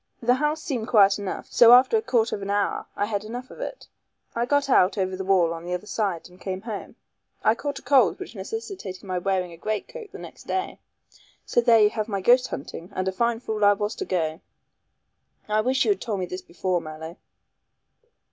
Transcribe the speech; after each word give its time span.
The 0.19 0.33
house 0.33 0.63
seemed 0.63 0.87
quiet 0.87 1.19
enough, 1.19 1.45
so 1.51 1.73
after 1.73 1.95
a 1.95 2.01
quarter 2.01 2.35
of 2.35 2.41
an 2.41 2.49
hour 2.49 2.87
I 2.95 3.05
had 3.05 3.23
enough 3.23 3.51
of 3.51 3.59
it. 3.61 3.87
I 4.35 4.47
got 4.47 4.67
out 4.67 4.97
over 4.97 5.15
the 5.15 5.23
wall 5.23 5.53
on 5.53 5.63
the 5.63 5.75
other 5.75 5.85
side 5.85 6.27
and 6.27 6.41
came 6.41 6.61
home. 6.61 6.95
I 7.43 7.53
caught 7.53 7.77
a 7.77 7.83
cold 7.83 8.17
which 8.19 8.33
necessitated 8.33 9.03
my 9.03 9.19
wearing 9.19 9.51
a 9.51 9.57
great 9.57 9.87
coat 9.87 10.09
the 10.11 10.17
next 10.17 10.47
day. 10.47 10.79
So 11.45 11.61
there 11.61 11.81
you 11.81 11.91
have 11.91 12.07
my 12.07 12.19
ghost 12.19 12.47
hunting, 12.47 12.89
and 12.95 13.07
a 13.07 13.11
fine 13.11 13.41
fool 13.41 13.63
I 13.63 13.73
was 13.73 13.93
to 13.97 14.05
go." 14.05 14.41
"I 15.47 15.61
wish 15.61 15.85
you 15.85 15.91
had 15.91 16.01
told 16.01 16.19
me 16.19 16.25
this 16.25 16.41
before, 16.41 16.81
Mallow." 16.81 17.17